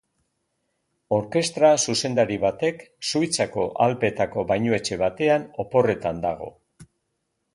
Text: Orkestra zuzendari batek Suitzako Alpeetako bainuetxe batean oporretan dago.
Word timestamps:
Orkestra 1.17 1.69
zuzendari 1.91 2.37
batek 2.45 2.81
Suitzako 3.11 3.67
Alpeetako 3.87 4.47
bainuetxe 4.55 4.99
batean 5.05 5.47
oporretan 5.65 6.25
dago. 6.27 6.49